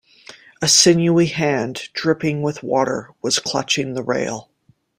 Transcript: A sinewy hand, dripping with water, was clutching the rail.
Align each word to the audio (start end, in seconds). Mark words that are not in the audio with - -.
A 0.63 0.67
sinewy 0.67 1.27
hand, 1.27 1.89
dripping 1.93 2.41
with 2.41 2.63
water, 2.63 3.11
was 3.21 3.37
clutching 3.37 3.93
the 3.93 4.01
rail. 4.01 4.49